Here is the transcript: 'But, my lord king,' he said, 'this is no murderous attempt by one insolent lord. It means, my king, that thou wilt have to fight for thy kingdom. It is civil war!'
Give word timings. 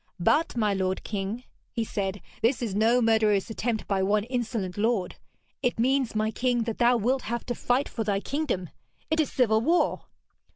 'But, 0.19 0.57
my 0.57 0.73
lord 0.73 1.03
king,' 1.03 1.43
he 1.71 1.83
said, 1.83 2.23
'this 2.41 2.63
is 2.63 2.73
no 2.73 3.03
murderous 3.03 3.51
attempt 3.51 3.87
by 3.87 4.01
one 4.01 4.23
insolent 4.23 4.75
lord. 4.75 5.17
It 5.61 5.77
means, 5.77 6.15
my 6.15 6.31
king, 6.31 6.63
that 6.63 6.79
thou 6.79 6.97
wilt 6.97 7.21
have 7.21 7.45
to 7.45 7.53
fight 7.53 7.87
for 7.87 8.03
thy 8.03 8.19
kingdom. 8.19 8.71
It 9.11 9.19
is 9.19 9.31
civil 9.31 9.61
war!' 9.61 10.05